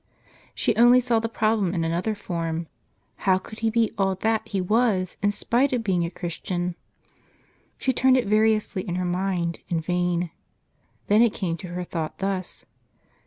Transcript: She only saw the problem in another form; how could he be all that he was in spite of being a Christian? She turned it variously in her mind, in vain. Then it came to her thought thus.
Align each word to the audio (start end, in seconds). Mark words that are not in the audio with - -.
She 0.55 0.75
only 0.77 0.99
saw 0.99 1.19
the 1.19 1.29
problem 1.29 1.75
in 1.75 1.83
another 1.83 2.15
form; 2.15 2.65
how 3.17 3.37
could 3.37 3.59
he 3.59 3.69
be 3.69 3.91
all 3.99 4.15
that 4.15 4.41
he 4.47 4.59
was 4.59 5.15
in 5.21 5.29
spite 5.29 5.71
of 5.73 5.83
being 5.83 6.03
a 6.05 6.09
Christian? 6.09 6.73
She 7.77 7.93
turned 7.93 8.17
it 8.17 8.25
variously 8.25 8.81
in 8.81 8.95
her 8.95 9.05
mind, 9.05 9.59
in 9.69 9.79
vain. 9.79 10.31
Then 11.05 11.21
it 11.21 11.35
came 11.35 11.55
to 11.57 11.67
her 11.67 11.83
thought 11.83 12.17
thus. 12.17 12.65